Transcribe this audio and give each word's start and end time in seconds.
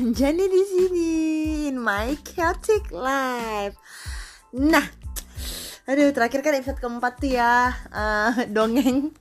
Anjani 0.00 0.48
di 0.48 0.62
sini 0.64 1.12
in 1.68 1.76
my 1.76 2.16
chaotic 2.24 2.88
life. 2.88 3.76
Nah, 4.56 4.88
aduh 5.84 6.08
terakhir 6.16 6.40
kan 6.40 6.56
episode 6.56 6.80
keempat 6.80 7.20
tuh 7.20 7.36
ya 7.36 7.68
uh, 7.92 8.32
dongeng 8.56 9.12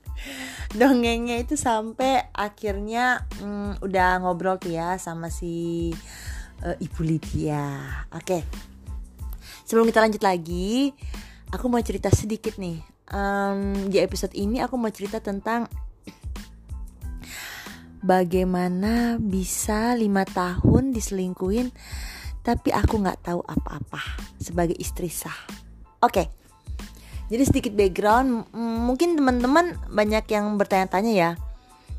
dongengnya 0.71 1.43
itu 1.43 1.59
sampai 1.59 2.31
akhirnya 2.31 3.27
um, 3.43 3.75
udah 3.83 4.23
ngobrol 4.23 4.55
tuh 4.55 4.71
ya 4.71 4.95
sama 4.95 5.27
si 5.27 5.91
uh, 6.63 6.79
ibu 6.79 7.03
Lydia. 7.03 7.83
Oke, 8.15 8.39
okay. 8.39 8.41
sebelum 9.67 9.83
kita 9.83 9.99
lanjut 9.99 10.23
lagi, 10.23 10.95
aku 11.51 11.67
mau 11.67 11.83
cerita 11.83 12.07
sedikit 12.07 12.55
nih. 12.55 12.79
Um, 13.11 13.91
di 13.91 13.99
episode 13.99 14.31
ini 14.31 14.63
aku 14.63 14.79
mau 14.79 14.87
cerita 14.95 15.19
tentang 15.19 15.67
bagaimana 17.99 19.19
bisa 19.19 19.93
lima 19.95 20.23
tahun 20.23 20.95
diselingkuhin 20.95 21.71
tapi 22.39 22.71
aku 22.71 23.03
nggak 23.03 23.29
tahu 23.29 23.41
apa-apa 23.43 24.01
sebagai 24.39 24.75
istri 24.79 25.11
sah. 25.11 25.35
Oke, 25.99 26.23
okay. 26.23 26.25
jadi 27.27 27.43
sedikit 27.43 27.73
background, 27.75 28.47
mungkin 28.55 29.19
teman-teman 29.19 29.75
banyak 29.91 30.25
yang 30.31 30.55
bertanya-tanya 30.55 31.11
ya, 31.11 31.31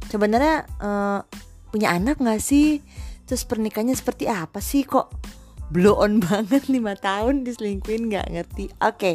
sebenarnya 0.09 0.65
uh, 0.81 1.21
punya 1.69 1.93
anak 1.93 2.19
nggak 2.19 2.41
sih? 2.41 2.81
Terus 3.29 3.47
pernikahannya 3.47 3.95
seperti 3.95 4.27
apa 4.27 4.59
sih 4.59 4.83
kok 4.83 5.13
blow 5.71 6.01
on 6.01 6.19
banget 6.27 6.67
lima 6.73 6.97
tahun 6.97 7.45
diselingkuhin 7.45 8.09
nggak 8.09 8.27
ngerti? 8.33 8.73
Oke, 8.81 9.15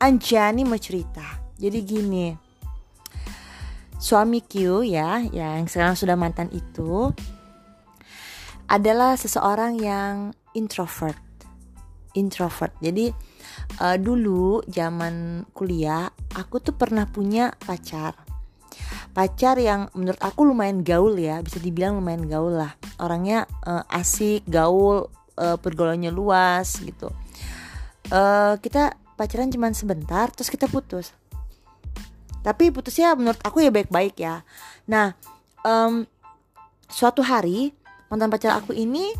Anjani 0.00 0.62
mau 0.68 0.78
cerita. 0.78 1.24
Jadi 1.60 1.78
gini, 1.84 2.32
suami 4.00 4.40
Q 4.40 4.80
ya, 4.88 5.20
yang 5.28 5.68
sekarang 5.68 5.92
sudah 5.92 6.16
mantan 6.16 6.48
itu 6.50 7.12
adalah 8.66 9.20
seseorang 9.20 9.76
yang 9.76 10.32
introvert. 10.56 11.20
Introvert. 12.16 12.74
Jadi 12.80 13.12
uh, 13.78 13.94
dulu 14.00 14.64
zaman 14.66 15.44
kuliah 15.52 16.08
aku 16.32 16.64
tuh 16.64 16.74
pernah 16.74 17.04
punya 17.04 17.52
pacar. 17.54 18.16
Pacar 19.12 19.60
yang 19.60 19.92
menurut 19.92 20.18
aku 20.22 20.48
lumayan 20.48 20.80
gaul 20.80 21.14
ya, 21.20 21.42
bisa 21.44 21.60
dibilang 21.60 22.00
lumayan 22.00 22.24
gaul 22.24 22.56
lah. 22.56 22.72
Orangnya 22.98 23.44
uh, 23.68 23.84
asik, 23.90 24.48
gaul, 24.48 25.12
uh, 25.36 25.58
pergaulannya 25.60 26.08
luas 26.08 26.80
gitu. 26.80 27.12
Uh, 28.10 28.56
kita 28.64 28.96
pacaran 29.14 29.52
cuma 29.52 29.70
sebentar, 29.76 30.32
terus 30.32 30.48
kita 30.48 30.66
putus 30.66 31.12
tapi 32.40 32.72
putusnya 32.72 33.12
menurut 33.16 33.40
aku 33.44 33.64
ya 33.64 33.70
baik-baik 33.72 34.16
ya. 34.20 34.42
Nah 34.88 35.16
um, 35.64 36.04
suatu 36.90 37.20
hari 37.20 37.72
mantan 38.10 38.32
pacar 38.32 38.58
aku 38.58 38.74
ini 38.74 39.12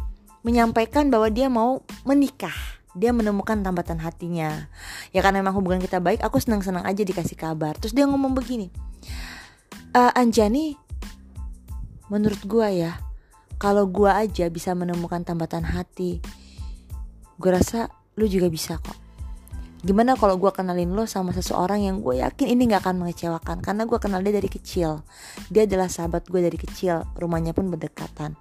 menyampaikan 0.46 1.12
bahwa 1.12 1.28
dia 1.28 1.46
mau 1.52 1.84
menikah. 2.02 2.54
Dia 2.90 3.14
menemukan 3.14 3.62
tambatan 3.62 4.02
hatinya. 4.02 4.66
Ya 5.14 5.22
karena 5.22 5.46
memang 5.46 5.54
hubungan 5.54 5.78
kita 5.78 6.02
baik 6.02 6.26
aku 6.26 6.42
senang-senang 6.42 6.82
aja 6.82 7.06
dikasih 7.06 7.38
kabar. 7.38 7.78
Terus 7.78 7.94
dia 7.94 8.02
ngomong 8.08 8.34
begini 8.34 8.90
e, 9.94 10.00
Anjani 10.14 10.78
menurut 12.10 12.42
gua 12.46 12.70
ya 12.70 12.98
kalau 13.60 13.86
gua 13.86 14.22
aja 14.22 14.50
bisa 14.50 14.74
menemukan 14.74 15.22
tambatan 15.22 15.66
hati 15.66 16.22
gua 17.38 17.60
rasa 17.60 17.90
lu 18.18 18.26
juga 18.26 18.50
bisa 18.50 18.78
kok 18.78 18.96
Gimana 19.80 20.12
kalau 20.12 20.36
gue 20.36 20.52
kenalin 20.52 20.92
lo 20.92 21.08
sama 21.08 21.32
seseorang 21.32 21.88
yang 21.88 22.04
gue 22.04 22.20
yakin 22.20 22.52
ini 22.52 22.68
gak 22.68 22.84
akan 22.84 23.00
mengecewakan? 23.00 23.64
Karena 23.64 23.88
gue 23.88 23.96
kenal 23.96 24.20
dia 24.20 24.36
dari 24.36 24.50
kecil. 24.52 25.00
Dia 25.48 25.64
adalah 25.64 25.88
sahabat 25.88 26.28
gue 26.28 26.40
dari 26.44 26.58
kecil. 26.60 27.00
Rumahnya 27.16 27.56
pun 27.56 27.72
berdekatan. 27.72 28.36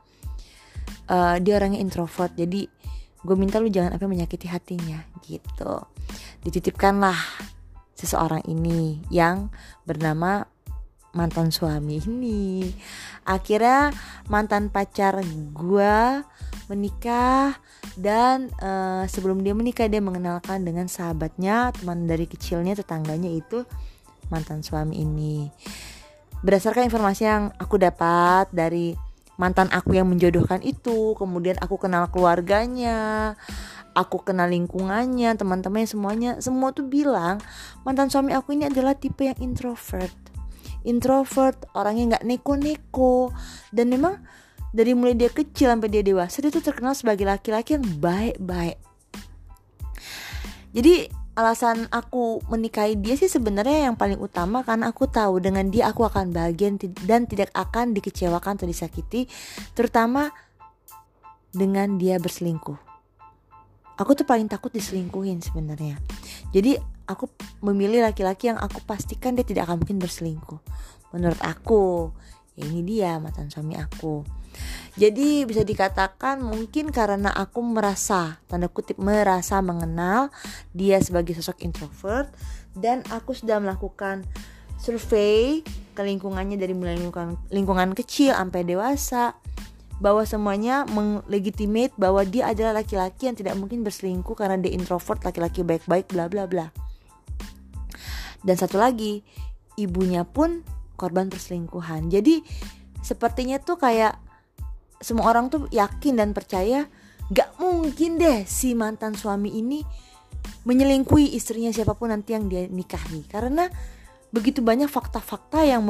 Uh, 1.08 1.40
Dia 1.40 1.56
orangnya 1.56 1.80
introvert. 1.80 2.36
Jadi 2.36 2.68
gue 3.24 3.36
minta 3.40 3.64
lu 3.64 3.72
jangan 3.72 3.96
apa 3.96 4.04
menyakiti 4.04 4.52
hatinya. 4.52 5.00
Gitu. 5.24 5.74
Dititipkanlah 6.44 7.16
seseorang 7.96 8.44
ini 8.48 9.00
Yang 9.08 9.48
bernama 9.88 10.44
mantan 11.16 11.56
suami 11.56 12.04
ini. 12.04 12.68
Akhirnya 13.26 13.96
mantan 14.28 14.70
pacar 14.70 15.24
gue 15.56 15.96
menikah 16.70 17.58
dan 17.98 18.54
uh, 18.62 19.04
sebelum 19.10 19.42
dia 19.42 19.58
menikah 19.58 19.90
dia 19.90 20.00
mengenalkan 20.00 20.62
dengan 20.62 20.86
sahabatnya 20.86 21.74
teman 21.74 22.06
dari 22.06 22.30
kecilnya 22.30 22.78
tetangganya 22.78 23.34
itu 23.34 23.66
mantan 24.30 24.62
suami 24.62 25.02
ini. 25.02 25.50
Berdasarkan 26.46 26.88
informasi 26.88 27.26
yang 27.26 27.52
aku 27.58 27.82
dapat 27.82 28.48
dari 28.54 28.96
mantan 29.36 29.68
aku 29.74 29.98
yang 29.98 30.08
menjodohkan 30.08 30.62
itu 30.62 31.18
kemudian 31.18 31.58
aku 31.60 31.82
kenal 31.82 32.08
keluarganya 32.12 33.34
aku 33.98 34.22
kenal 34.24 34.48
lingkungannya 34.48 35.36
teman-temannya 35.36 35.90
semuanya 35.90 36.32
semua 36.40 36.72
tuh 36.72 36.88
bilang 36.88 37.42
mantan 37.84 38.08
suami 38.08 38.32
aku 38.32 38.56
ini 38.56 38.70
adalah 38.70 38.96
tipe 38.96 39.28
yang 39.28 39.40
introvert. 39.44 40.14
Introvert 40.88 41.68
orangnya 41.76 42.16
nggak 42.16 42.26
neko-neko. 42.28 43.36
Dan 43.76 43.92
memang 43.92 44.24
dari 44.70 44.94
mulai 44.94 45.18
dia 45.18 45.30
kecil 45.34 45.74
sampai 45.74 45.90
dia 45.90 46.06
dewasa 46.06 46.42
dia 46.42 46.54
tuh 46.54 46.62
terkenal 46.62 46.94
sebagai 46.94 47.26
laki-laki 47.26 47.78
yang 47.78 47.86
baik-baik. 47.98 48.78
Jadi 50.70 51.10
alasan 51.34 51.88
aku 51.90 52.44
menikahi 52.52 53.00
dia 53.00 53.16
sih 53.16 53.32
sebenarnya 53.32 53.90
yang 53.90 53.96
paling 53.96 54.20
utama 54.20 54.62
karena 54.62 54.92
aku 54.92 55.08
tahu 55.08 55.40
dengan 55.42 55.72
dia 55.72 55.90
aku 55.90 56.06
akan 56.06 56.36
bahagia 56.36 56.76
dan 57.08 57.26
tidak 57.26 57.50
akan 57.56 57.96
dikecewakan 57.96 58.60
atau 58.60 58.68
disakiti 58.68 59.26
terutama 59.74 60.30
dengan 61.50 61.98
dia 61.98 62.22
berselingkuh. 62.22 62.78
Aku 64.00 64.16
tuh 64.16 64.24
paling 64.24 64.48
takut 64.48 64.72
diselingkuhin 64.72 65.44
sebenarnya. 65.44 66.00
Jadi 66.56 66.80
aku 67.10 67.28
memilih 67.66 68.06
laki-laki 68.06 68.48
yang 68.54 68.60
aku 68.62 68.80
pastikan 68.86 69.36
dia 69.36 69.44
tidak 69.44 69.68
akan 69.68 69.84
mungkin 69.84 70.00
berselingkuh. 70.00 70.62
Menurut 71.12 71.42
aku 71.42 72.14
ya 72.54 72.64
ini 72.70 72.86
dia 72.86 73.18
mantan 73.18 73.50
suami 73.50 73.76
aku 73.76 74.39
jadi 75.00 75.46
bisa 75.48 75.64
dikatakan 75.64 76.44
mungkin 76.44 76.92
karena 76.92 77.32
aku 77.32 77.64
merasa 77.64 78.42
tanda 78.52 78.68
kutip 78.68 79.00
merasa 79.00 79.64
mengenal 79.64 80.34
dia 80.76 81.00
sebagai 81.00 81.38
sosok 81.40 81.64
introvert 81.64 82.28
dan 82.76 83.04
aku 83.12 83.32
sudah 83.32 83.60
melakukan 83.64 84.28
survei 84.80 85.62
ke 85.94 86.02
lingkungannya 86.02 86.56
dari 86.56 86.72
mulai 86.72 86.96
lingkungan, 86.96 87.36
lingkungan 87.52 87.92
kecil 87.92 88.32
sampai 88.32 88.64
dewasa 88.64 89.36
bahwa 90.00 90.24
semuanya 90.24 90.88
melegitimate 90.88 91.92
bahwa 92.00 92.24
dia 92.24 92.48
adalah 92.48 92.80
laki-laki 92.80 93.28
yang 93.28 93.36
tidak 93.36 93.60
mungkin 93.60 93.84
berselingkuh 93.84 94.32
karena 94.32 94.56
dia 94.56 94.72
introvert, 94.72 95.20
laki-laki 95.20 95.60
baik-baik 95.68 96.08
bla 96.08 96.32
bla 96.32 96.48
bla. 96.48 96.72
Dan 98.40 98.56
satu 98.56 98.80
lagi, 98.80 99.20
ibunya 99.76 100.24
pun 100.24 100.64
korban 100.96 101.28
perselingkuhan. 101.28 102.08
Jadi 102.08 102.40
sepertinya 103.04 103.60
tuh 103.60 103.76
kayak 103.76 104.16
semua 105.00 105.32
orang 105.32 105.48
tuh 105.48 105.66
yakin 105.72 106.20
dan 106.20 106.36
percaya 106.36 106.88
gak 107.32 107.56
mungkin 107.62 108.20
deh 108.20 108.44
si 108.44 108.76
mantan 108.76 109.16
suami 109.16 109.56
ini 109.56 109.80
menyelingkuhi 110.68 111.36
istrinya 111.36 111.72
siapa 111.72 111.96
pun 111.96 112.12
nanti 112.12 112.36
yang 112.36 112.52
dia 112.52 112.68
nikahi 112.68 113.24
karena 113.32 113.72
begitu 114.30 114.62
banyak 114.62 114.92
fakta-fakta 114.92 115.66
yang 115.66 115.82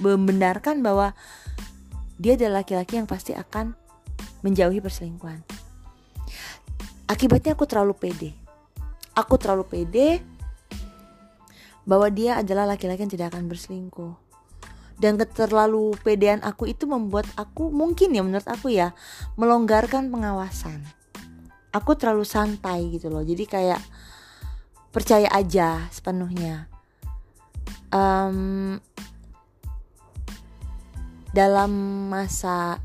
membenarkan 0.00 0.80
bahwa 0.80 1.12
dia 2.16 2.36
adalah 2.36 2.64
laki-laki 2.64 3.00
yang 3.00 3.08
pasti 3.08 3.32
akan 3.36 3.76
menjauhi 4.40 4.80
perselingkuhan. 4.80 5.40
Akibatnya 7.08 7.52
aku 7.56 7.64
terlalu 7.68 7.96
pede. 7.96 8.30
Aku 9.12 9.36
terlalu 9.36 9.68
pede 9.68 10.24
bahwa 11.84 12.08
dia 12.08 12.40
adalah 12.40 12.68
laki-laki 12.68 13.04
yang 13.08 13.12
tidak 13.12 13.26
akan 13.34 13.48
berselingkuh 13.48 14.29
dan 15.00 15.16
keterlalu 15.16 15.96
pedean 16.04 16.44
aku 16.44 16.68
itu 16.68 16.84
membuat 16.84 17.24
aku 17.34 17.72
mungkin 17.72 18.12
ya 18.12 18.20
menurut 18.20 18.46
aku 18.46 18.68
ya 18.68 18.92
melonggarkan 19.40 20.12
pengawasan. 20.12 20.84
Aku 21.72 21.96
terlalu 21.96 22.28
santai 22.28 22.92
gitu 22.92 23.08
loh. 23.08 23.24
Jadi 23.24 23.48
kayak 23.48 23.80
percaya 24.92 25.26
aja 25.32 25.88
sepenuhnya. 25.88 26.68
Um, 27.90 28.78
dalam 31.32 31.72
masa 32.10 32.78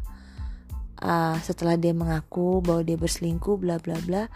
uh, 1.02 1.38
setelah 1.42 1.76
dia 1.76 1.92
mengaku 1.92 2.62
bahwa 2.62 2.82
dia 2.86 2.98
berselingkuh 2.98 3.58
bla 3.58 3.82
bla 3.82 3.98
bla 4.02 4.30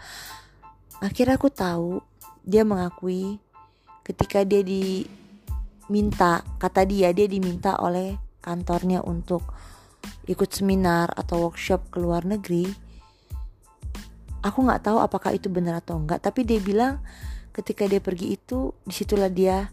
akhirnya 0.98 1.38
aku 1.38 1.48
tahu 1.50 2.02
dia 2.42 2.66
mengakui 2.66 3.38
ketika 4.02 4.42
dia 4.42 4.66
di 4.66 5.06
minta 5.90 6.46
kata 6.62 6.86
dia 6.86 7.10
dia 7.10 7.26
diminta 7.26 7.76
oleh 7.82 8.14
kantornya 8.40 9.02
untuk 9.02 9.42
ikut 10.30 10.48
seminar 10.48 11.10
atau 11.12 11.50
workshop 11.50 11.90
ke 11.92 11.98
luar 12.00 12.24
negeri. 12.24 12.70
Aku 14.40 14.64
nggak 14.64 14.88
tahu 14.88 15.02
apakah 15.02 15.36
itu 15.36 15.52
benar 15.52 15.84
atau 15.84 16.00
enggak 16.00 16.24
tapi 16.24 16.48
dia 16.48 16.62
bilang 16.62 17.02
ketika 17.52 17.84
dia 17.84 18.00
pergi 18.00 18.38
itu 18.38 18.72
di 18.86 18.94
situlah 18.94 19.28
dia 19.28 19.68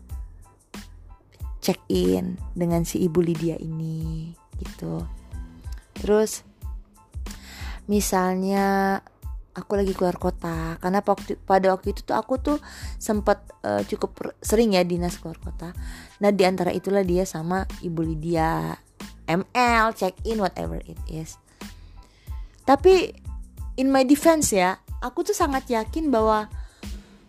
check 1.63 1.79
in 1.87 2.35
dengan 2.51 2.83
si 2.83 2.99
ibu 3.05 3.23
Lydia 3.23 3.55
ini 3.61 4.33
gitu. 4.59 5.05
Terus 5.95 6.43
misalnya 7.87 8.99
aku 9.57 9.73
lagi 9.73 9.97
keluar 9.97 10.21
kota. 10.21 10.77
Karena 10.77 11.01
pada 11.01 11.67
waktu 11.73 11.97
itu 11.97 12.05
tuh 12.05 12.13
aku 12.13 12.37
tuh 12.37 12.57
sempat 13.01 13.41
uh, 13.65 13.81
cukup 13.89 14.37
sering 14.37 14.77
ya 14.77 14.85
dinas 14.85 15.17
keluar 15.17 15.41
kota. 15.41 15.73
Nah 16.21 16.29
di 16.29 16.45
antara 16.45 16.69
itulah 16.69 17.01
dia 17.01 17.25
sama 17.25 17.65
ibu 17.81 18.05
Lydia. 18.05 18.77
ML 19.27 19.91
check 19.97 20.15
in 20.23 20.39
whatever 20.39 20.79
it 20.85 21.01
is. 21.09 21.35
Tapi 22.63 23.11
in 23.75 23.89
my 23.89 24.05
defense 24.05 24.53
ya 24.53 24.77
aku 25.01 25.25
tuh 25.25 25.35
sangat 25.35 25.67
yakin 25.67 26.13
bahwa 26.13 26.47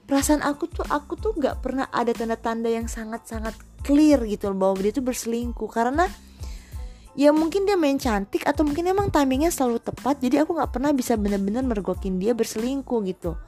perasaan 0.06 0.44
aku 0.44 0.70
tuh 0.70 0.86
aku 0.86 1.18
tuh 1.18 1.34
nggak 1.34 1.58
pernah 1.64 1.90
ada 1.90 2.14
tanda-tanda 2.14 2.70
yang 2.70 2.86
sangat-sangat 2.86 3.56
clear 3.82 4.22
gitu 4.30 4.52
loh 4.52 4.70
bahwa 4.70 4.78
dia 4.78 4.92
tuh 4.94 5.02
berselingkuh. 5.02 5.70
Karena 5.72 6.06
ya 7.16 7.32
mungkin 7.32 7.64
dia 7.64 7.78
main 7.78 7.96
cantik 7.96 8.44
atau 8.44 8.66
mungkin 8.66 8.84
emang 8.90 9.08
timingnya 9.08 9.48
selalu 9.48 9.80
tepat 9.80 10.20
jadi 10.20 10.44
aku 10.44 10.54
nggak 10.54 10.70
pernah 10.74 10.92
bisa 10.92 11.16
bener-bener 11.16 11.64
mergokin 11.64 12.20
dia 12.20 12.36
berselingkuh 12.36 13.00
gitu. 13.08 13.38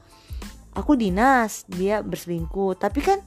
Aku 0.71 0.95
dinas 0.95 1.67
dia 1.67 1.99
berselingkuh. 1.99 2.79
Tapi 2.79 2.99
kan 3.03 3.19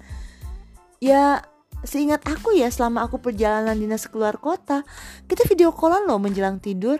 ya 0.99 1.45
seingat 1.85 2.25
aku 2.25 2.57
ya 2.57 2.73
selama 2.73 3.05
aku 3.05 3.21
perjalanan 3.21 3.77
dinas 3.77 4.09
keluar 4.09 4.41
kota 4.41 4.89
kita 5.29 5.45
video 5.45 5.69
callan 5.77 6.09
loh 6.09 6.17
menjelang 6.17 6.57
tidur. 6.57 6.97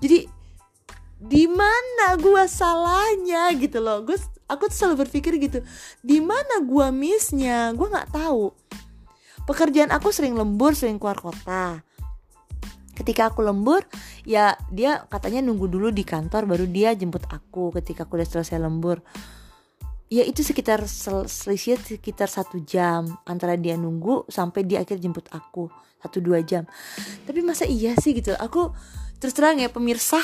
Jadi 0.00 0.24
di 1.20 1.44
mana 1.48 2.16
gua 2.16 2.48
salahnya 2.48 3.52
gitu 3.56 3.84
loh. 3.84 4.00
Gue 4.04 4.16
aku 4.48 4.68
tuh 4.72 4.76
selalu 4.76 5.08
berpikir 5.08 5.36
gitu 5.40 5.60
di 6.00 6.24
mana 6.24 6.64
gua 6.64 6.88
missnya? 6.88 7.72
Gua 7.76 7.92
nggak 7.92 8.16
tahu. 8.16 8.52
Pekerjaan 9.44 9.92
aku 9.92 10.08
sering 10.08 10.32
lembur 10.32 10.72
sering 10.72 10.96
keluar 10.96 11.20
kota 11.20 11.83
ketika 13.04 13.28
aku 13.28 13.44
lembur 13.44 13.84
ya 14.24 14.56
dia 14.72 15.04
katanya 15.12 15.44
nunggu 15.44 15.68
dulu 15.68 15.92
di 15.92 16.08
kantor 16.08 16.48
baru 16.48 16.64
dia 16.64 16.96
jemput 16.96 17.28
aku 17.28 17.68
ketika 17.76 18.08
aku 18.08 18.16
udah 18.16 18.24
selesai 18.24 18.56
lembur. 18.56 19.04
Ya 20.08 20.24
itu 20.24 20.40
sekitar 20.40 20.84
selisih 20.88 21.76
sekitar 21.76 22.32
satu 22.32 22.64
jam 22.64 23.20
antara 23.28 23.60
dia 23.60 23.76
nunggu 23.76 24.24
sampai 24.32 24.64
dia 24.64 24.80
akhir 24.80 25.04
jemput 25.04 25.28
aku. 25.28 25.68
Satu 26.00 26.24
dua 26.24 26.40
jam. 26.40 26.64
Tapi 27.28 27.44
masa 27.44 27.68
iya 27.68 27.92
sih 28.00 28.16
gitu? 28.16 28.32
Aku 28.40 28.72
terus 29.20 29.36
terang 29.36 29.60
ya 29.60 29.68
pemirsa 29.68 30.20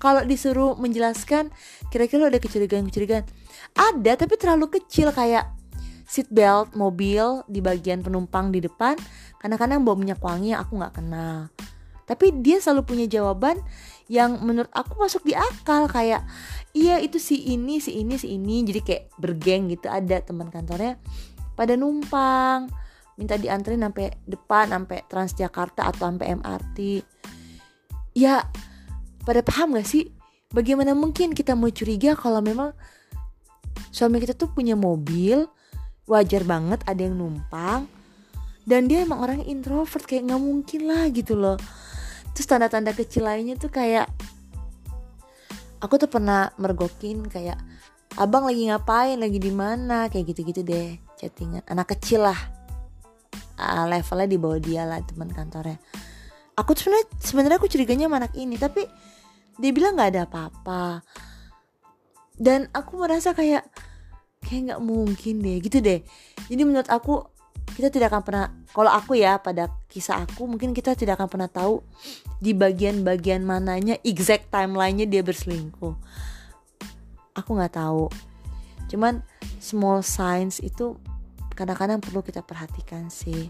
kalau 0.00 0.24
disuruh 0.24 0.76
menjelaskan 0.80 1.52
kira-kira 1.92 2.32
ada 2.32 2.40
kecurigaan-kecurigaan. 2.40 3.24
Ada 3.76 4.24
tapi 4.24 4.40
terlalu 4.40 4.80
kecil 4.80 5.12
kayak 5.12 5.60
seat 6.10 6.26
belt 6.26 6.74
mobil 6.74 7.46
di 7.46 7.62
bagian 7.62 8.02
penumpang 8.02 8.50
di 8.50 8.58
depan 8.58 8.98
kadang-kadang 9.38 9.86
bau 9.86 9.94
minyak 9.94 10.18
wangi 10.18 10.50
aku 10.50 10.74
nggak 10.74 10.98
kenal 10.98 11.46
tapi 12.10 12.34
dia 12.42 12.58
selalu 12.58 12.82
punya 12.82 13.06
jawaban 13.06 13.62
yang 14.10 14.42
menurut 14.42 14.74
aku 14.74 14.98
masuk 14.98 15.22
di 15.22 15.38
akal 15.38 15.86
kayak 15.86 16.26
iya 16.74 16.98
itu 16.98 17.22
si 17.22 17.54
ini 17.54 17.78
si 17.78 18.02
ini 18.02 18.18
si 18.18 18.34
ini. 18.34 18.66
Jadi 18.66 18.80
kayak 18.82 19.14
bergeng 19.14 19.70
gitu 19.70 19.86
ada 19.86 20.18
teman 20.18 20.50
kantornya 20.50 20.98
pada 21.54 21.78
numpang 21.78 22.66
minta 23.14 23.38
dianterin 23.38 23.86
sampai 23.86 24.10
depan 24.26 24.74
sampai 24.74 25.06
Transjakarta 25.06 25.86
atau 25.86 26.10
sampai 26.10 26.34
MRT 26.40 26.78
ya 28.16 28.42
pada 29.22 29.44
paham 29.44 29.76
gak 29.76 29.84
sih 29.84 30.08
bagaimana 30.50 30.96
mungkin 30.96 31.36
kita 31.36 31.52
mau 31.52 31.68
curiga 31.68 32.16
kalau 32.16 32.40
memang 32.40 32.72
suami 33.92 34.18
kita 34.18 34.34
tuh 34.34 34.50
punya 34.50 34.74
mobil 34.74 35.46
wajar 36.08 36.42
banget 36.48 36.80
ada 36.88 37.06
yang 37.06 37.20
numpang 37.20 37.86
dan 38.64 38.88
dia 38.88 39.04
emang 39.04 39.20
orang 39.20 39.40
introvert 39.44 40.08
kayak 40.08 40.32
nggak 40.32 40.42
mungkin 40.42 40.80
lah 40.88 41.06
gitu 41.12 41.36
loh 41.36 41.60
terus 42.40 42.56
tanda-tanda 42.56 42.96
kecil 42.96 43.28
lainnya 43.28 43.52
tuh 43.60 43.68
kayak 43.68 44.08
aku 45.76 46.00
tuh 46.00 46.08
pernah 46.08 46.48
mergokin 46.56 47.28
kayak 47.28 47.60
abang 48.16 48.48
lagi 48.48 48.64
ngapain? 48.64 49.20
Lagi 49.20 49.36
di 49.36 49.52
mana? 49.52 50.08
Kayak 50.08 50.32
gitu-gitu 50.32 50.64
deh 50.64 50.96
chattingan 51.20 51.60
anak 51.68 51.92
kecil 51.92 52.24
lah. 52.24 52.40
Uh, 53.60 53.84
levelnya 53.92 54.24
di 54.24 54.40
bawah 54.40 54.56
dia 54.56 54.88
lah 54.88 55.04
teman 55.04 55.28
kantornya. 55.28 55.76
Aku 56.56 56.72
tuh 56.72 56.88
sebenarnya 56.88 57.08
sebenarnya 57.20 57.58
aku 57.60 57.68
curiganya 57.68 58.08
sama 58.08 58.16
anak 58.24 58.32
ini 58.32 58.56
tapi 58.56 58.88
dia 59.60 59.70
bilang 59.76 60.00
nggak 60.00 60.10
ada 60.16 60.22
apa-apa. 60.24 61.04
Dan 62.40 62.72
aku 62.72 63.04
merasa 63.04 63.36
kayak 63.36 63.68
kayak 64.40 64.60
nggak 64.64 64.80
mungkin 64.80 65.44
deh 65.44 65.60
gitu 65.60 65.84
deh. 65.84 66.00
Jadi 66.48 66.62
menurut 66.64 66.88
aku 66.88 67.20
kita 67.80 67.88
tidak 67.88 68.12
akan 68.12 68.22
pernah 68.22 68.46
kalau 68.76 68.92
aku 68.92 69.16
ya 69.16 69.40
pada 69.40 69.72
kisah 69.88 70.28
aku 70.28 70.44
mungkin 70.44 70.76
kita 70.76 70.92
tidak 70.92 71.16
akan 71.16 71.32
pernah 71.32 71.48
tahu 71.48 71.80
di 72.36 72.52
bagian-bagian 72.52 73.40
mananya 73.40 73.96
exact 74.04 74.52
timelinenya 74.52 75.08
dia 75.08 75.24
berselingkuh. 75.24 75.96
Aku 77.32 77.50
nggak 77.56 77.80
tahu. 77.80 78.12
Cuman 78.92 79.24
small 79.56 80.04
signs 80.04 80.60
itu 80.60 81.00
kadang-kadang 81.56 82.04
perlu 82.04 82.20
kita 82.20 82.44
perhatikan 82.44 83.08
sih. 83.08 83.48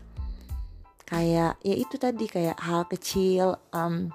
Kayak 1.02 1.58
ya 1.66 1.74
itu 1.74 1.98
tadi 1.98 2.30
kayak 2.30 2.54
hal 2.62 2.86
kecil 2.86 3.58
um, 3.74 4.14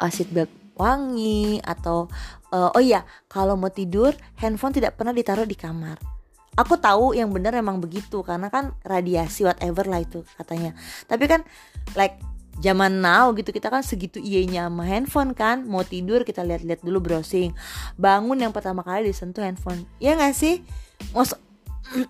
asid 0.00 0.32
belt 0.32 0.48
wangi 0.80 1.60
atau 1.60 2.08
uh, 2.56 2.72
oh 2.72 2.80
iya 2.80 3.04
kalau 3.28 3.60
mau 3.60 3.68
tidur 3.68 4.16
handphone 4.40 4.72
tidak 4.72 4.96
pernah 4.96 5.12
ditaruh 5.12 5.44
di 5.44 5.58
kamar 5.58 6.17
aku 6.58 6.74
tahu 6.74 7.14
yang 7.14 7.30
benar 7.30 7.54
emang 7.54 7.78
begitu 7.78 8.26
karena 8.26 8.50
kan 8.50 8.74
radiasi 8.82 9.46
whatever 9.46 9.86
lah 9.86 10.02
itu 10.02 10.26
katanya. 10.34 10.74
Tapi 11.06 11.30
kan 11.30 11.46
like 11.94 12.18
zaman 12.58 12.98
now 12.98 13.30
gitu 13.38 13.54
kita 13.54 13.70
kan 13.70 13.86
segitu 13.86 14.18
iyanya 14.18 14.66
sama 14.66 14.82
handphone 14.82 15.30
kan. 15.38 15.62
Mau 15.62 15.86
tidur 15.86 16.26
kita 16.26 16.42
lihat-lihat 16.42 16.82
dulu 16.82 16.98
browsing. 16.98 17.54
Bangun 17.94 18.42
yang 18.42 18.50
pertama 18.50 18.82
kali 18.82 19.06
disentuh 19.06 19.46
handphone. 19.46 19.86
Ya 20.02 20.18
nggak 20.18 20.34
sih? 20.34 20.66
Most 21.14 21.38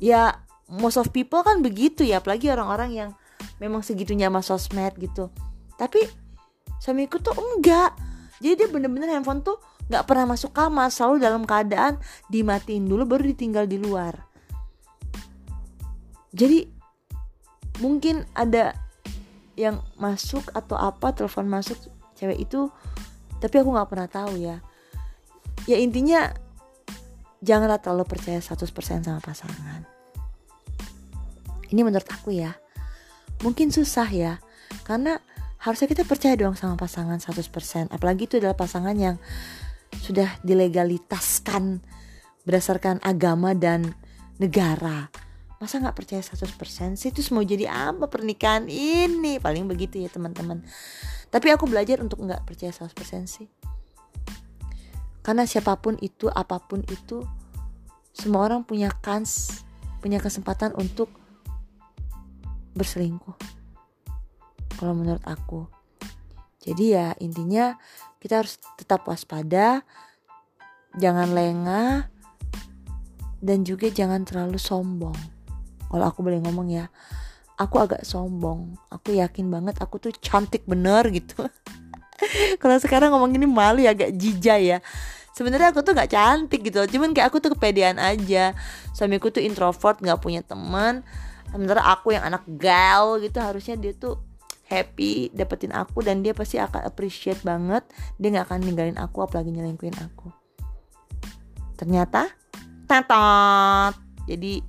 ya 0.00 0.40
most 0.72 0.96
of 0.96 1.12
people 1.12 1.44
kan 1.44 1.60
begitu 1.60 2.08
ya. 2.08 2.24
Apalagi 2.24 2.48
orang-orang 2.48 2.96
yang 2.96 3.10
memang 3.60 3.84
segitunya 3.84 4.32
sama 4.32 4.40
sosmed 4.40 4.96
gitu. 4.96 5.28
Tapi 5.76 6.00
suamiku 6.80 7.20
tuh 7.20 7.36
enggak. 7.36 7.92
Jadi 8.40 8.64
dia 8.64 8.68
bener-bener 8.72 9.12
handphone 9.12 9.44
tuh 9.44 9.60
nggak 9.86 10.04
pernah 10.06 10.34
masuk 10.34 10.50
kamar 10.50 10.90
selalu 10.90 11.22
dalam 11.22 11.42
keadaan 11.46 11.98
dimatiin 12.26 12.86
dulu 12.90 13.06
baru 13.06 13.22
ditinggal 13.30 13.70
di 13.70 13.78
luar. 13.78 14.18
Jadi 16.36 16.66
mungkin 17.80 18.26
ada 18.36 18.74
yang 19.56 19.80
masuk 19.96 20.52
atau 20.52 20.76
apa 20.76 21.16
telepon 21.16 21.48
masuk 21.48 21.80
cewek 22.18 22.44
itu 22.44 22.68
tapi 23.40 23.54
aku 23.62 23.72
nggak 23.72 23.88
pernah 23.88 24.08
tahu 24.10 24.36
ya. 24.36 24.60
Ya 25.64 25.78
intinya 25.80 26.34
janganlah 27.40 27.80
terlalu 27.80 28.04
percaya 28.04 28.42
100% 28.42 29.06
sama 29.06 29.20
pasangan. 29.22 29.86
Ini 31.70 31.80
menurut 31.82 32.06
aku 32.10 32.34
ya. 32.34 32.54
Mungkin 33.42 33.70
susah 33.70 34.08
ya 34.10 34.42
karena 34.82 35.20
harusnya 35.62 35.90
kita 35.90 36.06
percaya 36.06 36.38
dong 36.38 36.54
sama 36.54 36.78
pasangan 36.78 37.18
100% 37.18 37.90
apalagi 37.90 38.30
itu 38.30 38.38
adalah 38.38 38.54
pasangan 38.54 38.94
yang 38.94 39.18
sudah 40.00 40.38
dilegalitaskan 40.42 41.80
berdasarkan 42.46 43.02
agama 43.02 43.52
dan 43.52 43.92
negara. 44.38 45.10
Masa 45.56 45.80
nggak 45.80 45.96
percaya 45.96 46.22
100% 46.22 47.00
sih 47.00 47.10
terus 47.10 47.32
mau 47.32 47.42
jadi 47.42 47.66
apa 47.66 48.06
pernikahan 48.06 48.68
ini? 48.70 49.40
Paling 49.40 49.66
begitu 49.66 49.98
ya 49.98 50.12
teman-teman. 50.12 50.62
Tapi 51.32 51.48
aku 51.50 51.66
belajar 51.66 51.98
untuk 52.04 52.22
nggak 52.22 52.46
percaya 52.46 52.70
100% 52.70 53.26
sih. 53.26 53.48
Karena 55.24 55.42
siapa 55.42 55.74
pun 55.82 55.98
itu 55.98 56.30
apa 56.30 56.62
pun 56.62 56.86
itu 56.86 57.26
semua 58.14 58.46
orang 58.46 58.62
punya 58.62 58.94
kans 59.02 59.64
punya 59.98 60.22
kesempatan 60.22 60.70
untuk 60.78 61.10
berselingkuh. 62.78 63.34
Kalau 64.78 64.94
menurut 64.94 65.24
aku. 65.26 65.66
Jadi 66.62 66.94
ya 66.94 67.10
intinya 67.18 67.74
kita 68.26 68.42
harus 68.42 68.58
tetap 68.74 69.06
waspada 69.06 69.86
jangan 70.98 71.30
lengah 71.30 72.10
dan 73.38 73.62
juga 73.62 73.86
jangan 73.86 74.26
terlalu 74.26 74.58
sombong. 74.58 75.14
Kalau 75.86 76.02
aku 76.02 76.26
boleh 76.26 76.42
ngomong 76.42 76.66
ya 76.66 76.90
aku 77.54 77.78
agak 77.78 78.02
sombong. 78.02 78.74
Aku 78.90 79.14
yakin 79.14 79.46
banget 79.46 79.78
aku 79.78 80.02
tuh 80.02 80.10
cantik 80.18 80.66
bener 80.66 81.06
gitu. 81.14 81.46
Kalau 82.62 82.76
sekarang 82.82 83.14
ngomong 83.14 83.38
ini 83.38 83.46
malu 83.46 83.78
ya 83.78 83.94
agak 83.94 84.10
jijai 84.18 84.74
ya. 84.74 84.78
Sebenarnya 85.30 85.70
aku 85.70 85.86
tuh 85.86 85.94
nggak 85.94 86.10
cantik 86.10 86.66
gitu 86.66 86.82
cuman 86.98 87.14
kayak 87.14 87.30
aku 87.30 87.38
tuh 87.38 87.54
kepedean 87.54 88.02
aja. 88.02 88.58
Suamiku 88.90 89.30
tuh 89.30 89.46
introvert 89.46 90.02
nggak 90.02 90.18
punya 90.18 90.42
teman. 90.42 91.06
Sementara 91.54 91.86
aku 91.86 92.10
yang 92.10 92.26
anak 92.26 92.42
gal 92.58 93.22
gitu 93.22 93.38
harusnya 93.38 93.78
dia 93.78 93.94
tuh 93.94 94.18
happy 94.66 95.30
dapetin 95.30 95.70
aku 95.70 96.02
dan 96.02 96.22
dia 96.26 96.34
pasti 96.34 96.58
akan 96.58 96.86
appreciate 96.86 97.40
banget. 97.46 97.86
Dia 98.18 98.28
nggak 98.34 98.46
akan 98.50 98.58
ninggalin 98.62 98.98
aku 98.98 99.22
apalagi 99.22 99.54
nyelingkuin 99.54 99.94
aku. 99.98 100.28
Ternyata 101.78 102.30
tatot 102.86 103.94
jadi 104.26 104.62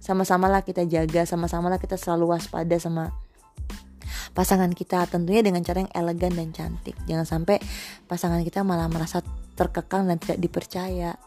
sama-sama 0.00 0.50
lah 0.50 0.66
kita 0.66 0.86
jaga 0.86 1.22
sama-sama 1.26 1.70
lah 1.70 1.78
kita 1.78 1.94
selalu 1.94 2.34
waspada 2.34 2.74
sama 2.78 3.14
pasangan 4.34 4.70
kita 4.70 5.06
tentunya 5.10 5.42
dengan 5.42 5.62
cara 5.62 5.82
yang 5.86 5.92
elegan 5.94 6.32
dan 6.34 6.50
cantik. 6.54 6.96
Jangan 7.06 7.26
sampai 7.26 7.58
pasangan 8.06 8.42
kita 8.42 8.62
malah 8.66 8.86
merasa 8.90 9.22
terkekang 9.58 10.06
dan 10.06 10.18
tidak 10.18 10.38
dipercaya. 10.40 11.18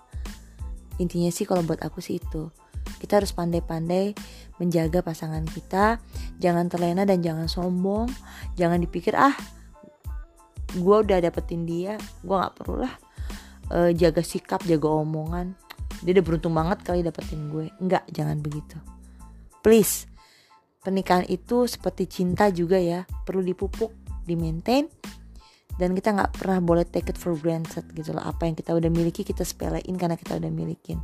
Intinya 1.00 1.30
sih 1.32 1.46
kalau 1.48 1.64
buat 1.64 1.84
aku 1.84 2.00
sih 2.00 2.20
itu. 2.20 2.50
Kita 3.00 3.20
harus 3.20 3.32
pandai-pandai 3.36 4.16
menjaga 4.60 5.04
pasangan 5.04 5.44
kita 5.48 6.00
jangan 6.42 6.70
terlena 6.70 7.04
dan 7.04 7.22
jangan 7.22 7.46
sombong. 7.50 8.10
Jangan 8.58 8.82
dipikir 8.82 9.14
ah 9.18 9.34
gue 10.74 10.98
udah 11.06 11.22
dapetin 11.22 11.70
dia 11.70 12.02
gue 12.26 12.34
nggak 12.34 12.58
perlu 12.58 12.82
lah 12.82 12.94
uh, 13.70 13.92
jaga 13.94 14.26
sikap 14.26 14.66
jaga 14.66 14.90
omongan. 14.90 15.54
Dia 16.04 16.20
udah 16.20 16.26
beruntung 16.26 16.54
banget 16.58 16.84
kali 16.84 17.00
dapetin 17.06 17.48
gue. 17.54 17.70
Enggak 17.80 18.04
jangan 18.10 18.42
begitu. 18.42 18.78
Please 19.64 20.10
pernikahan 20.84 21.24
itu 21.32 21.70
seperti 21.70 22.10
cinta 22.10 22.50
juga 22.52 22.76
ya. 22.82 23.06
Perlu 23.24 23.46
dipupuk 23.46 23.94
di 24.28 24.36
maintain 24.36 24.90
dan 25.74 25.98
kita 25.98 26.14
nggak 26.14 26.38
pernah 26.38 26.60
boleh 26.62 26.86
take 26.86 27.10
it 27.14 27.18
for 27.18 27.38
granted 27.38 27.86
gitu 27.96 28.12
loh. 28.12 28.24
Apa 28.26 28.50
yang 28.50 28.56
kita 28.58 28.76
udah 28.76 28.90
miliki 28.92 29.24
kita 29.24 29.46
sepelein 29.46 29.96
karena 29.96 30.20
kita 30.20 30.36
udah 30.38 30.52
milikin. 30.52 31.00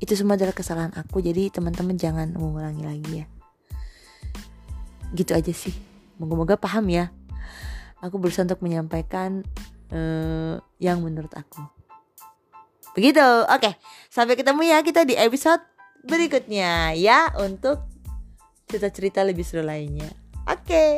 Itu 0.00 0.16
semua 0.16 0.40
adalah 0.40 0.56
kesalahan 0.56 0.96
aku 0.96 1.20
jadi 1.20 1.52
teman-teman 1.52 2.00
jangan 2.00 2.32
mengulangi 2.32 2.88
lagi 2.88 3.12
ya 3.20 3.26
gitu 5.16 5.34
aja 5.34 5.52
sih 5.52 5.74
moga-moga 6.16 6.54
paham 6.58 6.86
ya 6.90 7.10
aku 8.00 8.16
berusaha 8.16 8.46
untuk 8.46 8.62
menyampaikan 8.62 9.44
uh, 9.90 10.56
yang 10.78 11.02
menurut 11.02 11.32
aku 11.34 11.62
begitu 12.94 13.22
oke 13.46 13.70
sampai 14.10 14.34
ketemu 14.34 14.66
ya 14.66 14.78
kita 14.82 15.06
di 15.06 15.14
episode 15.14 15.62
berikutnya 16.04 16.96
ya 16.96 17.28
untuk 17.36 17.90
cerita-cerita 18.70 19.26
lebih 19.26 19.42
seru 19.42 19.66
lainnya. 19.66 20.06
Oke. 20.46 20.62
Okay. 20.70 20.92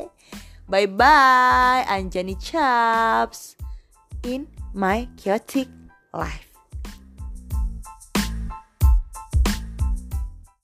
Bye 0.69 0.89
bye 0.89 1.85
Anjani 1.91 2.39
Chaps 2.39 3.59
in 4.23 4.47
my 4.73 5.09
chaotic 5.19 5.69
life. 6.15 6.52